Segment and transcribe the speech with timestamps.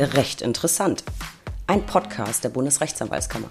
[0.00, 1.04] Recht interessant.
[1.66, 3.50] Ein Podcast der Bundesrechtsanwaltskammer.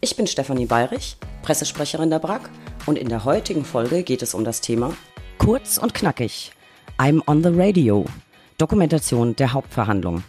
[0.00, 2.48] Ich bin Stefanie Bayrich, Pressesprecherin der BRAG
[2.86, 4.94] und in der heutigen Folge geht es um das Thema
[5.36, 6.52] Kurz und knackig.
[6.96, 8.06] I'm on the radio.
[8.56, 10.24] Dokumentation der Hauptverhandlung.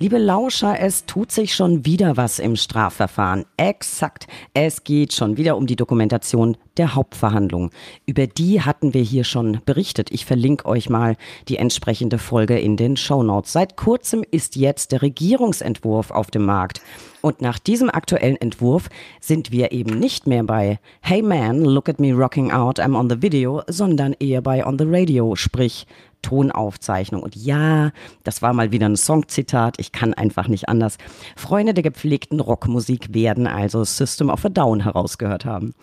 [0.00, 3.44] Liebe Lauscher, es tut sich schon wieder was im Strafverfahren.
[3.56, 4.26] Exakt.
[4.52, 7.70] Es geht schon wieder um die Dokumentation der Hauptverhandlung.
[8.04, 10.10] Über die hatten wir hier schon berichtet.
[10.10, 11.16] Ich verlinke euch mal
[11.46, 13.52] die entsprechende Folge in den Show Notes.
[13.52, 16.82] Seit kurzem ist jetzt der Regierungsentwurf auf dem Markt.
[17.20, 18.88] Und nach diesem aktuellen Entwurf
[19.20, 23.08] sind wir eben nicht mehr bei Hey man, look at me rocking out, I'm on
[23.08, 25.86] the video, sondern eher bei on the radio, sprich
[26.24, 27.22] Tonaufzeichnung.
[27.22, 27.92] Und ja,
[28.24, 29.76] das war mal wieder ein Songzitat.
[29.78, 30.96] Ich kann einfach nicht anders.
[31.36, 35.74] Freunde der gepflegten Rockmusik werden also System of a Down herausgehört haben.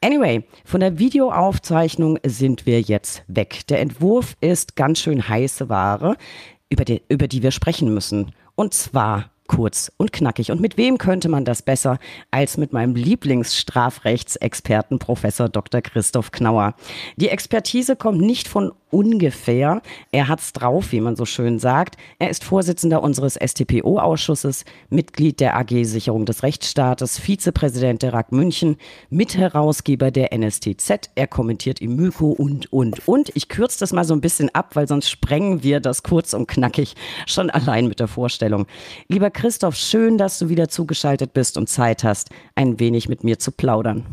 [0.00, 3.66] Anyway, von der Videoaufzeichnung sind wir jetzt weg.
[3.68, 6.16] Der Entwurf ist ganz schön heiße Ware,
[6.70, 8.32] über die, über die wir sprechen müssen.
[8.54, 10.52] Und zwar kurz und knackig.
[10.52, 11.98] Und mit wem könnte man das besser
[12.30, 15.80] als mit meinem Lieblingsstrafrechtsexperten Professor Dr.
[15.80, 16.76] Christoph Knauer?
[17.16, 19.82] Die Expertise kommt nicht von ungefähr.
[20.12, 21.96] Er hat's drauf, wie man so schön sagt.
[22.18, 28.76] Er ist Vorsitzender unseres STPO-Ausschusses, Mitglied der AG Sicherung des Rechtsstaates, Vizepräsident der RAG München,
[29.10, 31.10] Mitherausgeber der NSTZ.
[31.14, 33.30] Er kommentiert im Myko und, und, und.
[33.34, 36.48] Ich kürze das mal so ein bisschen ab, weil sonst sprengen wir das kurz und
[36.48, 36.94] knackig
[37.26, 38.66] schon allein mit der Vorstellung.
[39.08, 43.38] Lieber Christoph, schön, dass du wieder zugeschaltet bist und Zeit hast, ein wenig mit mir
[43.38, 44.04] zu plaudern.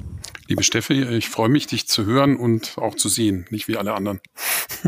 [0.47, 3.95] Liebe Steffi, ich freue mich, dich zu hören und auch zu sehen, nicht wie alle
[3.95, 4.21] anderen.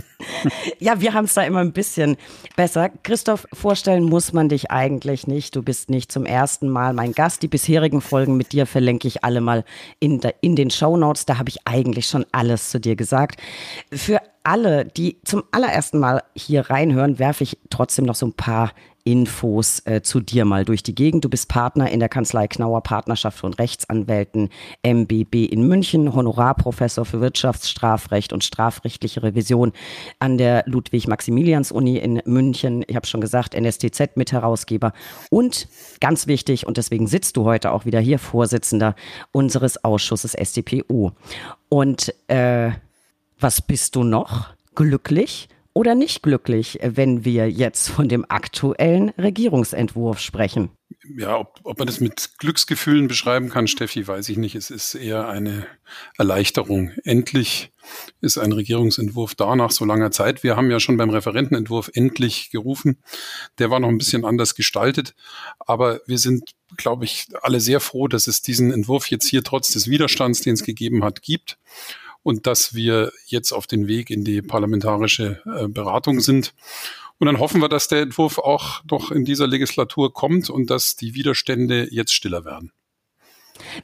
[0.80, 2.18] ja, wir haben es da immer ein bisschen
[2.56, 2.90] besser.
[3.02, 5.56] Christoph, vorstellen muss man dich eigentlich nicht.
[5.56, 7.42] Du bist nicht zum ersten Mal mein Gast.
[7.42, 9.66] Die bisherigen Folgen mit dir verlinke ich alle mal
[10.00, 11.26] in, der, in den Show Notes.
[11.26, 13.42] Da habe ich eigentlich schon alles zu dir gesagt.
[13.92, 18.74] Für alle, die zum allerersten Mal hier reinhören, werfe ich trotzdem noch so ein paar
[19.08, 21.24] Infos äh, zu dir mal durch die Gegend.
[21.24, 24.50] Du bist Partner in der Kanzlei Knauer Partnerschaft von Rechtsanwälten
[24.84, 29.72] MBB in München, Honorarprofessor für Wirtschaftsstrafrecht und strafrechtliche Revision
[30.20, 32.84] an der Ludwig-Maximilians-Uni in München.
[32.86, 34.92] Ich habe schon gesagt, NSTZ-Mitherausgeber
[35.30, 35.70] und
[36.02, 38.94] ganz wichtig, und deswegen sitzt du heute auch wieder hier, Vorsitzender
[39.32, 41.14] unseres Ausschusses StPO.
[41.70, 42.72] Und äh,
[43.40, 44.48] was bist du noch?
[44.76, 45.48] Glücklich?
[45.78, 50.72] Oder nicht glücklich, wenn wir jetzt von dem aktuellen Regierungsentwurf sprechen?
[51.16, 54.56] Ja, ob, ob man das mit Glücksgefühlen beschreiben kann, Steffi, weiß ich nicht.
[54.56, 55.68] Es ist eher eine
[56.18, 56.94] Erleichterung.
[57.04, 57.72] Endlich
[58.22, 60.42] ist ein Regierungsentwurf da nach so langer Zeit.
[60.42, 62.98] Wir haben ja schon beim Referentenentwurf endlich gerufen.
[63.60, 65.14] Der war noch ein bisschen anders gestaltet,
[65.60, 69.72] aber wir sind, glaube ich, alle sehr froh, dass es diesen Entwurf jetzt hier trotz
[69.74, 71.60] des Widerstands, den es gegeben hat, gibt
[72.28, 76.54] und dass wir jetzt auf den Weg in die parlamentarische äh, Beratung sind.
[77.20, 80.98] Und dann hoffen wir, dass der Entwurf auch noch in dieser Legislatur kommt und dass
[80.98, 82.74] die Widerstände jetzt stiller werden.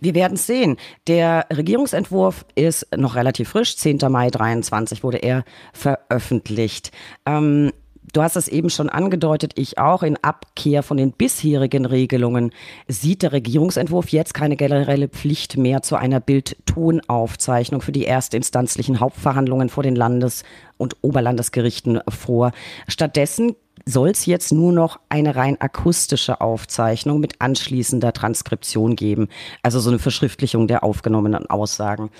[0.01, 0.75] Wir werden es sehen.
[1.07, 3.77] Der Regierungsentwurf ist noch relativ frisch.
[3.77, 3.99] 10.
[4.09, 6.91] Mai 23 wurde er veröffentlicht.
[7.25, 7.71] Ähm,
[8.13, 10.03] Du hast es eben schon angedeutet, ich auch.
[10.03, 12.51] In Abkehr von den bisherigen Regelungen
[12.87, 19.69] sieht der Regierungsentwurf jetzt keine generelle Pflicht mehr zu einer Bildtonaufzeichnung für die erstinstanzlichen Hauptverhandlungen
[19.69, 20.43] vor den Landes-
[20.77, 22.51] und Oberlandesgerichten vor.
[22.87, 29.27] Stattdessen soll es jetzt nur noch eine rein akustische Aufzeichnung mit anschließender Transkription geben.
[29.63, 32.11] Also so eine Verschriftlichung der aufgenommenen Aussagen.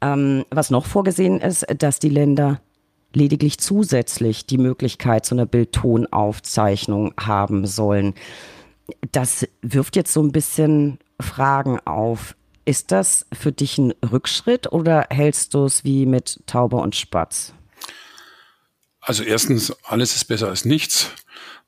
[0.00, 2.60] Ähm, was noch vorgesehen ist, dass die Länder
[3.16, 8.14] lediglich zusätzlich die Möglichkeit zu einer Bildtonaufzeichnung haben sollen.
[9.10, 12.36] Das wirft jetzt so ein bisschen Fragen auf.
[12.66, 17.54] Ist das für dich ein Rückschritt oder hältst du es wie mit Taube und Spatz?
[19.00, 21.10] Also erstens, alles ist besser als nichts.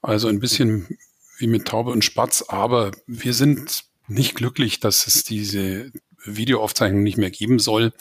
[0.03, 0.99] Also ein bisschen
[1.39, 5.93] wie mit Taube und Spatz, aber wir sind nicht glücklich, dass es diese
[6.25, 7.93] Videoaufzeichnung nicht mehr geben soll.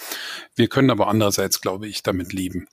[0.55, 2.67] Wir können aber andererseits, glaube ich, damit leben.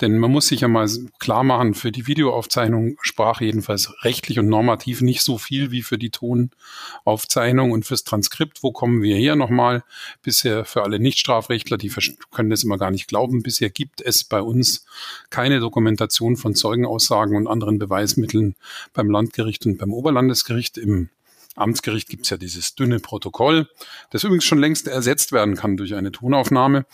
[0.00, 0.88] Denn man muss sich ja mal
[1.18, 5.98] klar machen, für die Videoaufzeichnung sprach jedenfalls rechtlich und normativ nicht so viel wie für
[5.98, 8.62] die Tonaufzeichnung und fürs Transkript.
[8.62, 9.84] Wo kommen wir her nochmal?
[10.22, 11.92] Bisher für alle Nichtstrafrechtler, die
[12.30, 13.42] können das immer gar nicht glauben.
[13.42, 14.86] Bisher gibt es bei uns
[15.30, 18.54] keine Dokumentation von Zeugenaussagen und anderen Beweismitteln
[18.92, 21.08] beim Landgericht und beim Oberlandesgericht im
[21.54, 23.68] Amtsgericht gibt es ja dieses dünne Protokoll,
[24.10, 26.86] das übrigens schon längst ersetzt werden kann durch eine Tonaufnahme.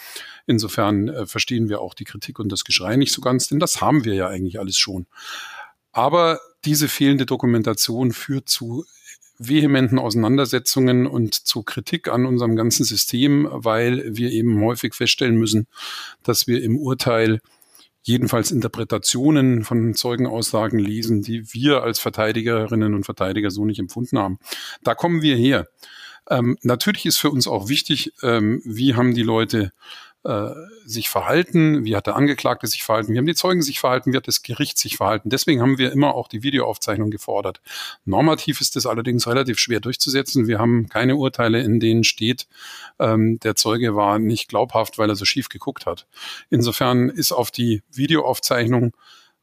[0.47, 3.81] Insofern äh, verstehen wir auch die Kritik und das Geschrei nicht so ganz, denn das
[3.81, 5.07] haben wir ja eigentlich alles schon.
[5.93, 8.85] Aber diese fehlende Dokumentation führt zu
[9.39, 15.67] vehementen Auseinandersetzungen und zu Kritik an unserem ganzen System, weil wir eben häufig feststellen müssen,
[16.23, 17.41] dass wir im Urteil
[18.03, 24.39] jedenfalls Interpretationen von Zeugenaussagen lesen, die wir als Verteidigerinnen und Verteidiger so nicht empfunden haben.
[24.83, 25.67] Da kommen wir her.
[26.29, 29.73] Ähm, natürlich ist für uns auch wichtig, ähm, wie haben die Leute
[30.25, 30.51] äh,
[30.85, 34.17] sich verhalten, wie hat der Angeklagte sich verhalten, wie haben die Zeugen sich verhalten, wie
[34.17, 35.31] hat das Gericht sich verhalten.
[35.31, 37.61] Deswegen haben wir immer auch die Videoaufzeichnung gefordert.
[38.05, 40.47] Normativ ist das allerdings relativ schwer durchzusetzen.
[40.47, 42.49] Wir haben keine Urteile, in denen steht,
[42.99, 46.07] ähm, der Zeuge war nicht glaubhaft, weil er so schief geguckt hat.
[46.51, 48.93] Insofern ist auf die Videoaufzeichnung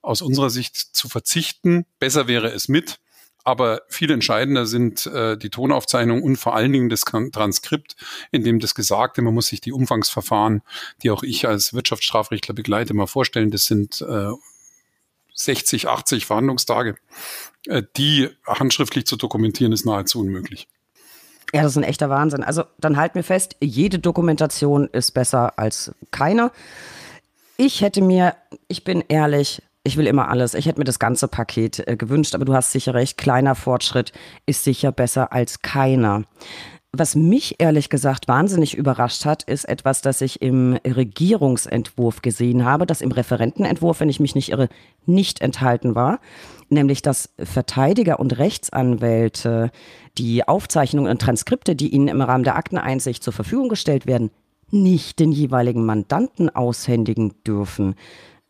[0.01, 1.85] aus unserer Sicht zu verzichten.
[1.99, 2.99] Besser wäre es mit.
[3.47, 7.95] Aber viel entscheidender sind äh, die Tonaufzeichnung und vor allen Dingen das Transkript,
[8.29, 10.63] in dem das Gesagte, man muss sich die Umfangsverfahren,
[11.01, 13.49] die auch ich als Wirtschaftsstrafrechtler begleite, mal vorstellen.
[13.49, 14.31] Das sind äh,
[15.33, 16.97] 60, 80 Verhandlungstage.
[17.67, 20.67] Äh, die handschriftlich zu dokumentieren, ist nahezu unmöglich.
[21.53, 22.43] Ja, das ist ein echter Wahnsinn.
[22.43, 26.51] Also dann halt mir fest, jede Dokumentation ist besser als keine.
[27.55, 28.35] Ich hätte mir,
[28.67, 30.53] ich bin ehrlich, ich will immer alles.
[30.53, 34.11] Ich hätte mir das ganze Paket äh, gewünscht, aber du hast sicher recht, kleiner Fortschritt
[34.45, 36.23] ist sicher besser als keiner.
[36.93, 42.85] Was mich ehrlich gesagt wahnsinnig überrascht hat, ist etwas, das ich im Regierungsentwurf gesehen habe,
[42.85, 44.69] das im Referentenentwurf, wenn ich mich nicht irre,
[45.05, 46.19] nicht enthalten war,
[46.69, 49.69] nämlich dass Verteidiger und Rechtsanwälte
[50.17, 54.31] die Aufzeichnungen und Transkripte, die ihnen im Rahmen der Akteneinsicht zur Verfügung gestellt werden,
[54.71, 57.95] nicht den jeweiligen Mandanten aushändigen dürfen.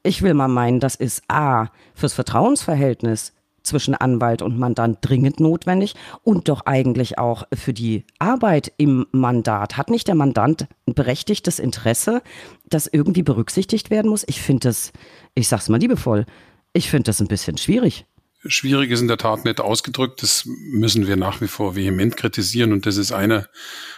[0.08, 5.96] Ich will mal meinen, das ist A fürs Vertrauensverhältnis zwischen Anwalt und Mandant dringend notwendig
[6.24, 9.76] und doch eigentlich auch für die Arbeit im Mandat.
[9.76, 12.22] Hat nicht der Mandant ein berechtigtes Interesse,
[12.70, 14.24] das irgendwie berücksichtigt werden muss?
[14.30, 14.94] Ich finde das,
[15.36, 16.26] ich sag's mal liebevoll,
[16.72, 18.06] ich finde das ein bisschen schwierig.
[18.46, 20.24] Schwierig ist in der Tat nicht ausgedrückt.
[20.24, 22.72] Das müssen wir nach wie vor vehement kritisieren.
[22.72, 23.50] Und das ist einer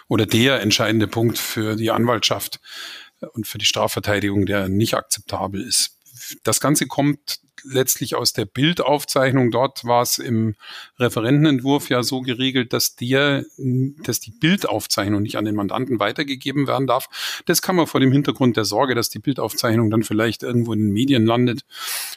[0.07, 2.59] oder der entscheidende Punkt für die Anwaltschaft
[3.33, 5.98] und für die Strafverteidigung, der nicht akzeptabel ist
[6.43, 9.51] das Ganze kommt letztlich aus der Bildaufzeichnung.
[9.51, 10.55] Dort war es im
[10.97, 16.87] Referentenentwurf ja so geregelt, dass der, dass die Bildaufzeichnung nicht an den Mandanten weitergegeben werden
[16.87, 17.41] darf.
[17.45, 20.79] Das kann man vor dem Hintergrund der Sorge, dass die Bildaufzeichnung dann vielleicht irgendwo in
[20.79, 21.61] den Medien landet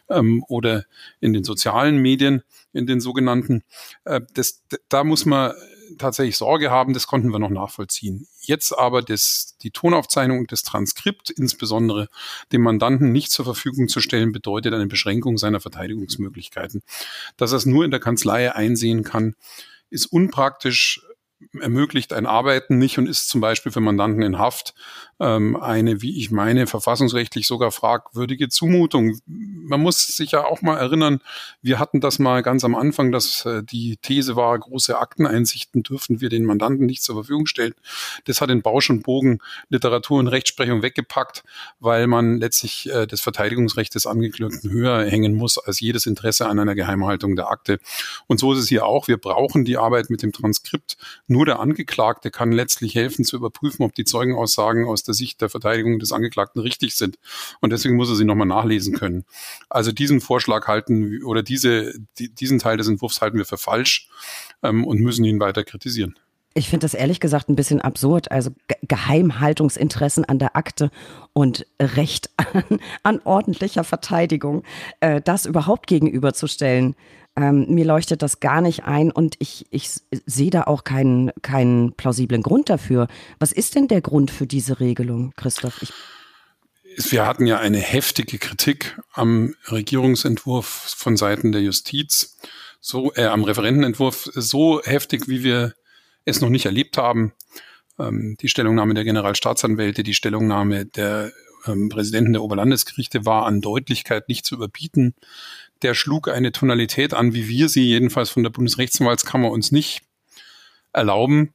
[0.08, 0.84] ähm, oder
[1.20, 2.42] in den sozialen Medien,
[2.72, 3.62] in den sogenannten.
[4.04, 5.52] Äh, das, da muss man
[5.98, 8.26] tatsächlich Sorge haben, das konnten wir noch nachvollziehen.
[8.40, 12.08] Jetzt aber das, die Tonaufzeichnung und das Transkript insbesondere
[12.52, 16.82] dem Mandanten nicht zur Verfügung zu stellen, bedeutet eine Beschränkung seiner Verteidigungsmöglichkeiten.
[17.36, 19.34] Dass er es nur in der Kanzlei einsehen kann,
[19.90, 21.02] ist unpraktisch
[21.60, 24.74] ermöglicht ein Arbeiten nicht und ist zum Beispiel für Mandanten in Haft
[25.22, 29.20] ähm, eine, wie ich meine, verfassungsrechtlich sogar fragwürdige Zumutung.
[29.26, 31.20] Man muss sich ja auch mal erinnern,
[31.62, 36.20] wir hatten das mal ganz am Anfang, dass äh, die These war, große Akteneinsichten dürfen
[36.20, 37.74] wir den Mandanten nicht zur Verfügung stellen.
[38.24, 39.38] Das hat in Bausch und Bogen
[39.68, 41.44] Literatur und Rechtsprechung weggepackt,
[41.78, 46.58] weil man letztlich äh, das Verteidigungsrecht des Angeklagten höher hängen muss als jedes Interesse an
[46.58, 47.78] einer Geheimhaltung der Akte.
[48.26, 49.06] Und so ist es hier auch.
[49.06, 50.96] Wir brauchen die Arbeit mit dem Transkript.
[51.28, 55.40] Nur der Angeklagte kann letztlich helfen zu überprüfen, ob die Zeugenaussagen aus der der Sicht
[55.40, 57.18] der Verteidigung des Angeklagten richtig sind.
[57.60, 59.24] Und deswegen muss er sie nochmal nachlesen können.
[59.68, 64.08] Also diesen Vorschlag halten oder diese, die, diesen Teil des Entwurfs halten wir für falsch
[64.62, 66.18] ähm, und müssen ihn weiter kritisieren.
[66.54, 68.30] Ich finde das ehrlich gesagt ein bisschen absurd.
[68.30, 68.50] Also
[68.82, 70.90] Geheimhaltungsinteressen an der Akte
[71.32, 74.62] und Recht an, an ordentlicher Verteidigung,
[75.00, 76.94] äh, das überhaupt gegenüberzustellen.
[77.34, 79.90] Ähm, mir leuchtet das gar nicht ein und ich, ich
[80.26, 83.08] sehe da auch keinen, keinen plausiblen Grund dafür.
[83.38, 85.80] Was ist denn der Grund für diese Regelung, Christoph?
[85.82, 85.92] Ich
[86.96, 92.38] wir hatten ja eine heftige Kritik am Regierungsentwurf von Seiten der Justiz,
[92.80, 95.74] so äh, am Referentenentwurf so heftig, wie wir
[96.24, 97.32] es noch nicht erlebt haben.
[97.98, 101.32] Ähm, die Stellungnahme der Generalstaatsanwälte, die Stellungnahme der
[101.66, 105.14] ähm, Präsidenten der Oberlandesgerichte war an Deutlichkeit nicht zu überbieten
[105.82, 110.02] der schlug eine Tonalität an, wie wir sie jedenfalls von der Bundesrechtsanwaltskammer uns nicht
[110.92, 111.54] erlauben.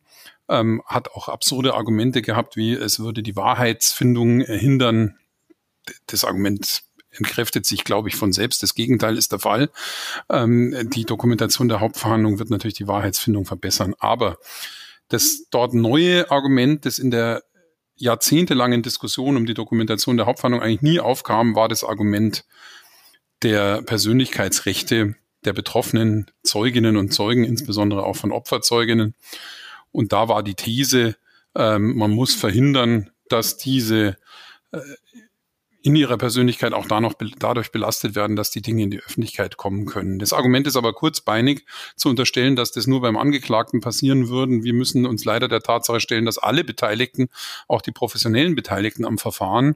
[0.49, 5.17] Ähm, hat auch absurde Argumente gehabt, wie es würde die Wahrheitsfindung hindern.
[6.05, 8.63] Das Argument entkräftet sich, glaube ich, von selbst.
[8.63, 9.69] Das Gegenteil ist der Fall.
[10.29, 13.93] Ähm, die Dokumentation der Hauptverhandlung wird natürlich die Wahrheitsfindung verbessern.
[13.99, 14.37] Aber
[15.09, 17.43] das dort neue Argument, das in der
[17.97, 22.45] jahrzehntelangen Diskussion um die Dokumentation der Hauptverhandlung eigentlich nie aufkam, war das Argument,
[23.43, 29.15] der Persönlichkeitsrechte der betroffenen Zeuginnen und Zeugen, insbesondere auch von Opferzeuginnen.
[29.91, 31.15] Und da war die These,
[31.55, 34.17] ähm, man muss verhindern, dass diese
[34.71, 34.79] äh,
[35.81, 38.99] in ihrer Persönlichkeit auch da noch be dadurch belastet werden, dass die Dinge in die
[38.99, 40.19] Öffentlichkeit kommen können.
[40.19, 41.65] Das Argument ist aber kurzbeinig
[41.95, 44.63] zu unterstellen, dass das nur beim Angeklagten passieren würden.
[44.63, 47.29] Wir müssen uns leider der Tatsache stellen, dass alle Beteiligten,
[47.67, 49.75] auch die professionellen Beteiligten am Verfahren,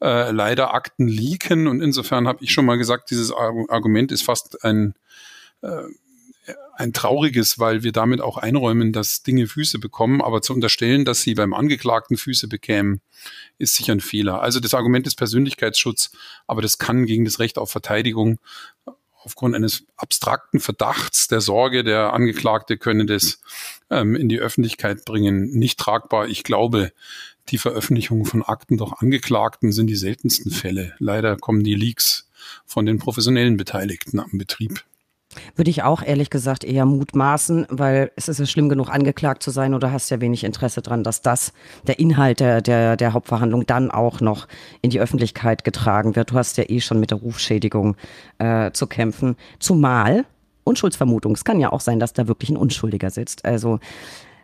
[0.00, 1.66] äh, leider Akten leaken.
[1.68, 4.94] Und insofern habe ich schon mal gesagt, dieses Argument ist fast ein,
[5.62, 5.82] äh,
[6.76, 10.22] ein trauriges, weil wir damit auch einräumen, dass Dinge Füße bekommen.
[10.22, 13.00] Aber zu unterstellen, dass sie beim Angeklagten Füße bekämen,
[13.58, 14.40] ist sicher ein Fehler.
[14.40, 16.10] Also das Argument ist Persönlichkeitsschutz,
[16.46, 18.38] aber das kann gegen das Recht auf Verteidigung
[19.22, 23.40] aufgrund eines abstrakten Verdachts der Sorge, der Angeklagte könne das
[23.90, 26.28] ähm, in die Öffentlichkeit bringen, nicht tragbar.
[26.28, 26.92] Ich glaube,
[27.48, 30.94] die Veröffentlichung von Akten durch Angeklagten sind die seltensten Fälle.
[30.98, 32.28] Leider kommen die Leaks
[32.64, 34.84] von den professionellen Beteiligten am Betrieb.
[35.54, 39.50] Würde ich auch ehrlich gesagt eher mutmaßen, weil es ist ja schlimm genug angeklagt zu
[39.50, 41.52] sein oder hast ja wenig Interesse dran, dass das,
[41.86, 44.48] der Inhalt der, der, der Hauptverhandlung dann auch noch
[44.82, 46.32] in die Öffentlichkeit getragen wird.
[46.32, 47.96] Du hast ja eh schon mit der Rufschädigung
[48.38, 49.36] äh, zu kämpfen.
[49.60, 50.24] Zumal
[50.64, 53.44] Unschuldsvermutung, es kann ja auch sein, dass da wirklich ein Unschuldiger sitzt.
[53.44, 53.78] Also,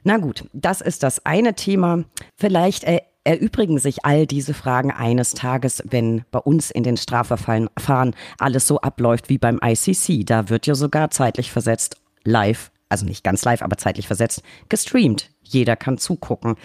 [0.05, 2.05] na gut, das ist das eine Thema.
[2.37, 8.15] Vielleicht äh, erübrigen sich all diese Fragen eines Tages, wenn bei uns in den Strafverfahren
[8.39, 10.25] alles so abläuft wie beim ICC.
[10.25, 15.31] Da wird ja sogar zeitlich versetzt live, also nicht ganz live, aber zeitlich versetzt, gestreamt.
[15.43, 16.57] Jeder kann zugucken.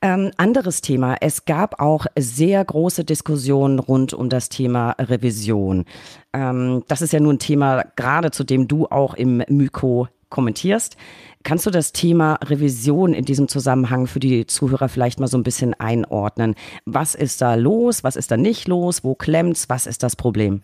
[0.00, 1.16] Ähm, anderes Thema.
[1.20, 5.84] Es gab auch sehr große Diskussionen rund um das Thema Revision.
[6.32, 10.96] Ähm, das ist ja nun ein Thema, gerade zu dem du auch im Myko kommentierst.
[11.44, 15.44] Kannst du das Thema Revision in diesem Zusammenhang für die Zuhörer vielleicht mal so ein
[15.44, 16.56] bisschen einordnen?
[16.84, 18.02] Was ist da los?
[18.02, 19.04] Was ist da nicht los?
[19.04, 19.68] Wo klemmt's?
[19.68, 20.62] Was ist das Problem?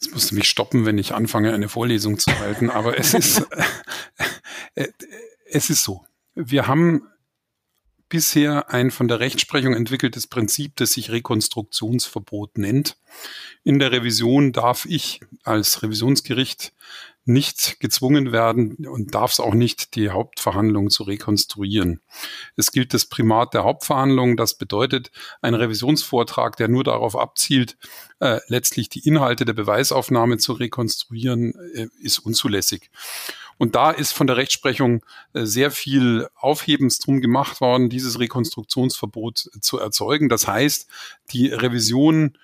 [0.00, 3.46] Jetzt musst du mich stoppen, wenn ich anfange, eine Vorlesung zu halten, aber es ist,
[4.74, 4.88] äh,
[5.50, 6.04] es ist so.
[6.34, 7.02] Wir haben
[8.08, 12.98] bisher ein von der Rechtsprechung entwickeltes Prinzip, das sich Rekonstruktionsverbot nennt.
[13.64, 16.72] In der Revision darf ich als Revisionsgericht
[17.26, 22.00] nicht gezwungen werden und darf es auch nicht, die Hauptverhandlung zu rekonstruieren.
[22.56, 24.36] Es gilt das Primat der Hauptverhandlung.
[24.36, 25.10] Das bedeutet,
[25.42, 27.76] ein Revisionsvortrag, der nur darauf abzielt,
[28.20, 32.90] äh, letztlich die Inhalte der Beweisaufnahme zu rekonstruieren, äh, ist unzulässig.
[33.58, 39.50] Und da ist von der Rechtsprechung äh, sehr viel Aufhebens drum gemacht worden, dieses Rekonstruktionsverbot
[39.60, 40.28] zu erzeugen.
[40.28, 40.88] Das heißt,
[41.30, 42.38] die Revision äh,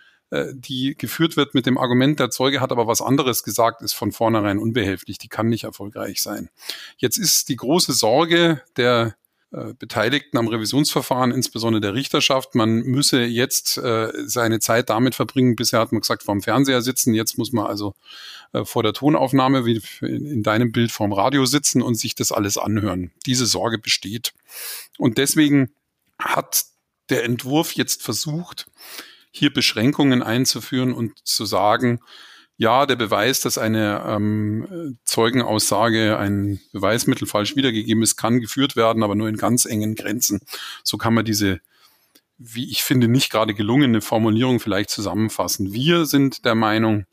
[0.55, 4.13] die geführt wird mit dem Argument, der Zeuge hat aber was anderes gesagt, ist von
[4.13, 5.19] vornherein unbehilflich.
[5.19, 6.49] Die kann nicht erfolgreich sein.
[6.97, 9.15] Jetzt ist die große Sorge der
[9.53, 12.55] äh, Beteiligten am Revisionsverfahren, insbesondere der Richterschaft.
[12.55, 15.57] Man müsse jetzt äh, seine Zeit damit verbringen.
[15.57, 17.13] Bisher hat man gesagt, vorm Fernseher sitzen.
[17.13, 17.95] Jetzt muss man also
[18.55, 22.33] äh, vor der Tonaufnahme, wie in, in deinem Bild vorm Radio sitzen und sich das
[22.33, 23.11] alles anhören.
[23.27, 24.33] Diese Sorge besteht.
[24.97, 25.75] Und deswegen
[26.19, 26.65] hat
[27.11, 28.67] der Entwurf jetzt versucht,
[29.33, 32.01] hier Beschränkungen einzuführen und zu sagen,
[32.59, 39.03] ja, der Beweis, dass eine ähm, Zeugenaussage, ein Beweismittel falsch wiedergegeben ist, kann geführt werden,
[39.03, 40.41] aber nur in ganz engen Grenzen.
[40.85, 41.61] So kann man diese,
[42.39, 45.73] wie ich finde, nicht gerade gelungene Formulierung vielleicht zusammenfassen.
[45.73, 47.07] Wir sind der Meinung,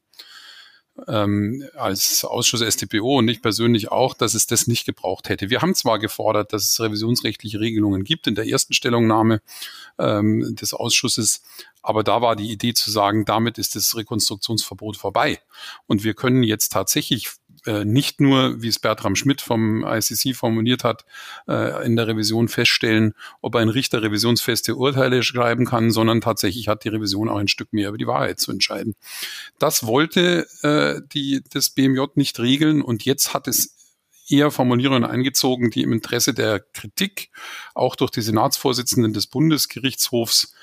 [1.07, 5.49] ähm, als Ausschuss StPO und ich persönlich auch, dass es das nicht gebraucht hätte.
[5.49, 9.41] Wir haben zwar gefordert, dass es revisionsrechtliche Regelungen gibt in der ersten Stellungnahme
[9.97, 11.43] ähm, des Ausschusses,
[11.81, 15.39] aber da war die Idee zu sagen, damit ist das Rekonstruktionsverbot vorbei.
[15.87, 17.29] Und wir können jetzt tatsächlich
[17.65, 21.05] äh, nicht nur, wie es Bertram Schmidt vom ICC formuliert hat,
[21.47, 26.83] äh, in der Revision feststellen, ob ein Richter revisionsfeste Urteile schreiben kann, sondern tatsächlich hat
[26.83, 28.95] die Revision auch ein Stück mehr über die Wahrheit zu entscheiden.
[29.57, 33.75] Das wollte äh, die, das BMJ nicht regeln und jetzt hat es
[34.29, 37.29] eher Formulierungen eingezogen, die im Interesse der Kritik
[37.73, 40.53] auch durch die Senatsvorsitzenden des Bundesgerichtshofs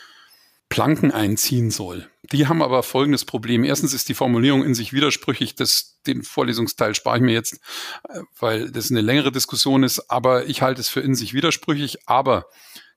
[0.69, 2.11] Planken einziehen soll.
[2.33, 3.63] Die haben aber folgendes Problem.
[3.63, 5.55] Erstens ist die Formulierung in sich widersprüchlich.
[5.55, 7.61] Das, den Vorlesungsteil spare ich mir jetzt,
[8.09, 10.11] äh, weil das eine längere Diskussion ist.
[10.11, 12.09] Aber ich halte es für in sich widersprüchlich.
[12.09, 12.47] Aber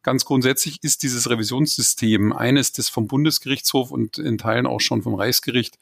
[0.03, 5.15] ganz grundsätzlich ist dieses Revisionssystem eines, das vom Bundesgerichtshof und in Teilen auch schon vom
[5.15, 5.77] Reichsgericht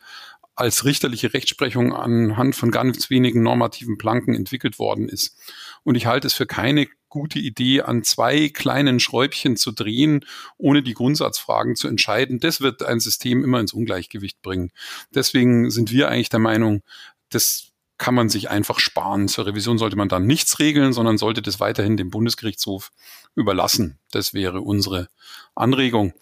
[0.56, 5.38] als richterliche Rechtsprechung anhand von ganz wenigen normativen Planken entwickelt worden ist.
[5.84, 10.26] Und ich halte es für keine gute Idee, an zwei kleinen Schräubchen zu drehen,
[10.58, 12.40] ohne die Grundsatzfragen zu entscheiden.
[12.40, 14.72] Das wird ein System immer ins Ungleichgewicht bringen.
[15.14, 16.82] Deswegen sind wir eigentlich der Meinung,
[17.30, 19.28] das kann man sich einfach sparen.
[19.28, 22.92] Zur Revision sollte man dann nichts regeln, sondern sollte das weiterhin dem Bundesgerichtshof
[23.36, 24.00] überlassen.
[24.12, 25.10] Das wäre unsere
[25.56, 26.14] Anregung.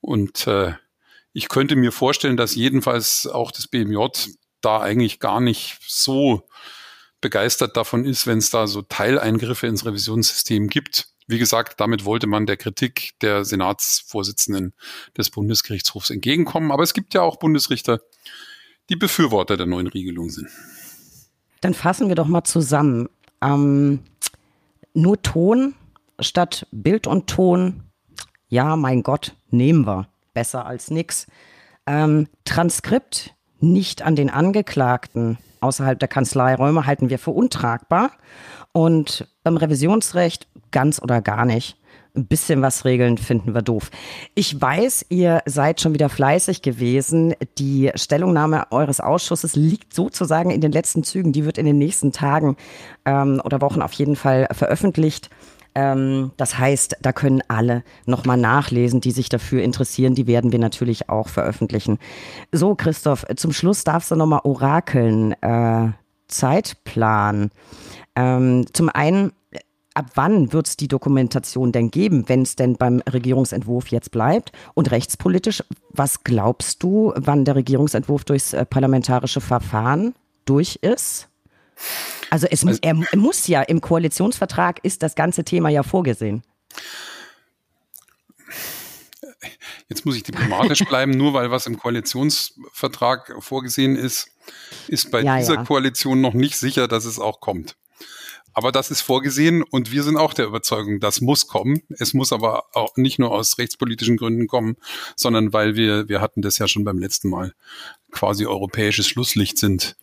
[0.00, 0.74] Und äh,
[1.32, 4.06] ich könnte mir vorstellen, dass jedenfalls auch das BMJ
[4.60, 6.48] da eigentlich gar nicht so
[7.20, 11.08] begeistert davon ist, wenn es da so Teileingriffe ins Revisionssystem gibt.
[11.26, 14.72] Wie gesagt, damit wollte man der Kritik der Senatsvorsitzenden
[15.16, 16.72] des Bundesgerichtshofs entgegenkommen.
[16.72, 18.00] Aber es gibt ja auch Bundesrichter,
[18.88, 20.48] die Befürworter der neuen Regelung sind.
[21.60, 23.08] Dann fassen wir doch mal zusammen.
[23.42, 24.00] Ähm,
[24.94, 25.74] nur Ton
[26.20, 27.84] statt Bild und Ton.
[28.48, 31.26] Ja, mein Gott, nehmen wir besser als nix.
[31.86, 38.10] Ähm, Transkript nicht an den Angeklagten außerhalb der Kanzleiräume halten wir für untragbar.
[38.72, 41.77] Und beim Revisionsrecht ganz oder gar nicht.
[42.18, 43.90] Ein bisschen was regeln finden wir doof.
[44.34, 47.34] Ich weiß, ihr seid schon wieder fleißig gewesen.
[47.58, 51.32] Die Stellungnahme eures Ausschusses liegt sozusagen in den letzten Zügen.
[51.32, 52.56] Die wird in den nächsten Tagen
[53.04, 55.30] ähm, oder Wochen auf jeden Fall veröffentlicht.
[55.76, 60.16] Ähm, das heißt, da können alle nochmal nachlesen, die sich dafür interessieren.
[60.16, 61.98] Die werden wir natürlich auch veröffentlichen.
[62.50, 65.40] So, Christoph, zum Schluss darfst du nochmal orakeln.
[65.40, 65.92] Äh,
[66.26, 67.50] Zeitplan.
[68.16, 69.32] Ähm, zum einen,
[69.98, 74.52] ab wann wird es die Dokumentation denn geben, wenn es denn beim Regierungsentwurf jetzt bleibt?
[74.74, 80.14] Und rechtspolitisch, was glaubst du, wann der Regierungsentwurf durchs äh, parlamentarische Verfahren
[80.44, 81.28] durch ist?
[82.30, 86.44] Also, es, also er, er muss ja, im Koalitionsvertrag ist das ganze Thema ja vorgesehen.
[89.88, 94.28] Jetzt muss ich diplomatisch bleiben, nur weil was im Koalitionsvertrag vorgesehen ist,
[94.86, 95.64] ist bei ja, dieser ja.
[95.64, 97.76] Koalition noch nicht sicher, dass es auch kommt.
[98.52, 101.82] Aber das ist vorgesehen und wir sind auch der Überzeugung, das muss kommen.
[101.90, 104.76] Es muss aber auch nicht nur aus rechtspolitischen Gründen kommen,
[105.16, 107.54] sondern weil wir, wir hatten das ja schon beim letzten Mal,
[108.10, 109.96] quasi europäisches Schlusslicht sind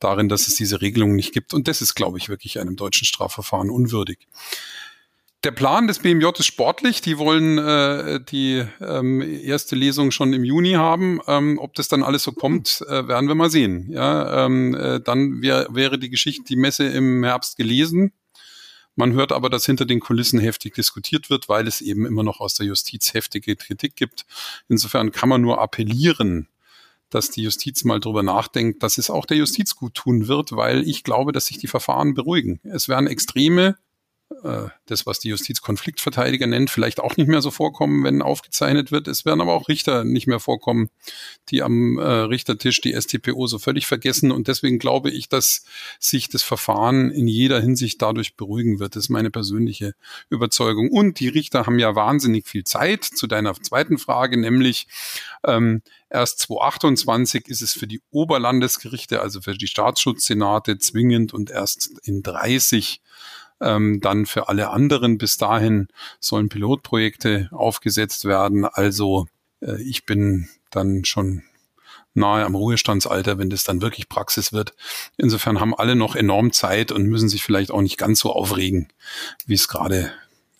[0.00, 1.54] darin, dass es diese Regelung nicht gibt.
[1.54, 4.18] Und das ist, glaube ich, wirklich einem deutschen Strafverfahren unwürdig.
[5.44, 7.02] Der Plan des BMJ ist sportlich.
[7.02, 11.20] Die wollen äh, die ähm, erste Lesung schon im Juni haben.
[11.26, 13.90] Ähm, ob das dann alles so kommt, äh, werden wir mal sehen.
[13.90, 18.14] Ja, ähm, äh, dann wär, wäre die Geschichte, die Messe im Herbst gelesen.
[18.96, 22.40] Man hört aber, dass hinter den Kulissen heftig diskutiert wird, weil es eben immer noch
[22.40, 24.24] aus der Justiz heftige Kritik gibt.
[24.68, 26.48] Insofern kann man nur appellieren,
[27.10, 30.88] dass die Justiz mal drüber nachdenkt, dass es auch der Justiz gut tun wird, weil
[30.88, 32.60] ich glaube, dass sich die Verfahren beruhigen.
[32.62, 33.76] Es werden extreme
[34.86, 39.08] das, was die Justiz Konfliktverteidiger nennt, vielleicht auch nicht mehr so vorkommen, wenn aufgezeichnet wird.
[39.08, 40.90] Es werden aber auch Richter nicht mehr vorkommen,
[41.50, 44.32] die am äh, Richtertisch die STPO so völlig vergessen.
[44.32, 45.64] Und deswegen glaube ich, dass
[45.98, 48.96] sich das Verfahren in jeder Hinsicht dadurch beruhigen wird.
[48.96, 49.94] Das ist meine persönliche
[50.30, 50.90] Überzeugung.
[50.90, 54.86] Und die Richter haben ja wahnsinnig viel Zeit zu deiner zweiten Frage, nämlich
[55.46, 61.98] ähm, erst 2028 ist es für die Oberlandesgerichte, also für die Staatsschutzsenate zwingend und erst
[62.04, 63.00] in 30
[63.60, 65.88] ähm, dann für alle anderen bis dahin
[66.20, 68.64] sollen Pilotprojekte aufgesetzt werden.
[68.64, 69.26] Also
[69.60, 71.42] äh, ich bin dann schon
[72.14, 74.74] nahe am Ruhestandsalter, wenn das dann wirklich Praxis wird.
[75.16, 78.88] Insofern haben alle noch enorm Zeit und müssen sich vielleicht auch nicht ganz so aufregen,
[79.46, 80.12] wie es gerade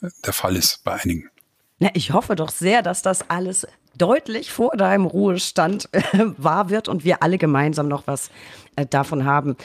[0.02, 1.30] äh, der Fall ist bei einigen.
[1.78, 6.02] Na, ich hoffe doch sehr, dass das alles deutlich vor deinem Ruhestand äh,
[6.36, 8.30] wahr wird und wir alle gemeinsam noch was
[8.76, 9.56] äh, davon haben.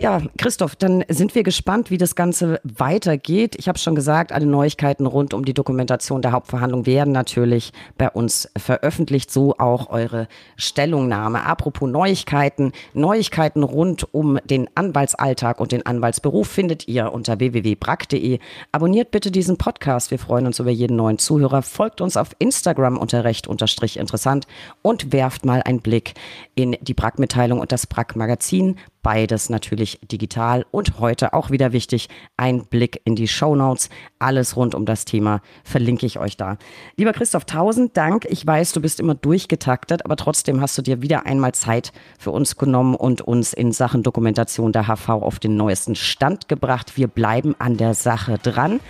[0.00, 3.56] Ja, Christoph, dann sind wir gespannt, wie das Ganze weitergeht.
[3.58, 8.08] Ich habe schon gesagt, alle Neuigkeiten rund um die Dokumentation der Hauptverhandlung werden natürlich bei
[8.08, 11.44] uns veröffentlicht, so auch eure Stellungnahme.
[11.44, 18.38] Apropos Neuigkeiten, Neuigkeiten rund um den Anwaltsalltag und den Anwaltsberuf findet ihr unter www.brack.de.
[18.70, 21.62] Abonniert bitte diesen Podcast, wir freuen uns über jeden neuen Zuhörer.
[21.62, 24.46] Folgt uns auf Instagram unter recht unterstrich interessant
[24.80, 26.14] und werft mal einen Blick
[26.54, 32.66] in die Brack-Mitteilung und das Brack-Magazin Beides natürlich digital und heute auch wieder wichtig, ein
[32.66, 33.90] Blick in die Show Notes.
[34.18, 36.58] Alles rund um das Thema verlinke ich euch da.
[36.96, 38.26] Lieber Christoph, tausend Dank.
[38.28, 42.32] Ich weiß, du bist immer durchgetaktet, aber trotzdem hast du dir wieder einmal Zeit für
[42.32, 46.96] uns genommen und uns in Sachen Dokumentation der HV auf den neuesten Stand gebracht.
[46.96, 48.80] Wir bleiben an der Sache dran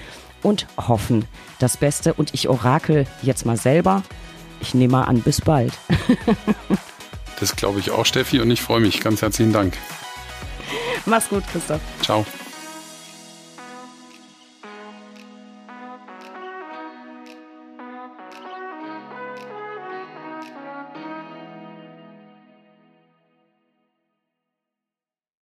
[0.43, 1.27] und hoffen
[1.59, 2.15] das Beste.
[2.15, 4.03] Und ich orakel jetzt mal selber.
[4.61, 5.73] Ich nehme mal an, bis bald.
[7.41, 9.01] Das glaube ich auch, Steffi, und ich freue mich.
[9.01, 9.77] Ganz herzlichen Dank.
[11.07, 11.81] Mach's gut, Christoph.
[12.03, 12.27] Ciao.